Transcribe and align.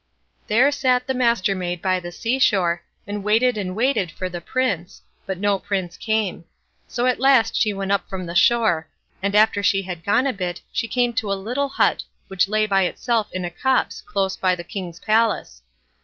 There 0.47 0.71
sat 0.71 1.05
the 1.05 1.13
Mastermaid 1.13 1.79
by 1.79 1.99
the 1.99 2.11
seashore, 2.11 2.81
and 3.05 3.23
waited 3.23 3.55
and 3.55 3.75
waited 3.75 4.09
for 4.09 4.29
the 4.29 4.41
Prince, 4.41 5.03
but 5.27 5.37
no 5.37 5.59
Prince 5.59 5.95
came; 5.95 6.43
so 6.87 7.05
at 7.05 7.19
last 7.19 7.55
she 7.55 7.71
went 7.71 7.91
up 7.91 8.09
from 8.09 8.25
the 8.25 8.33
shore, 8.33 8.87
and 9.21 9.35
after 9.35 9.61
she 9.61 9.83
had 9.83 10.03
gone 10.03 10.25
a 10.25 10.33
bit 10.33 10.59
she 10.73 10.87
came 10.87 11.13
to 11.13 11.31
a 11.31 11.35
little 11.35 11.69
hut 11.69 12.01
which 12.29 12.47
lay 12.49 12.65
by 12.65 12.81
itself 12.85 13.27
in 13.31 13.45
a 13.45 13.51
copse 13.51 14.01
close 14.01 14.35
by 14.35 14.55
the 14.55 14.63
king's 14.63 14.99
palace. 14.99 15.61